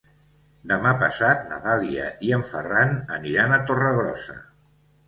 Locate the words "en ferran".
2.41-2.99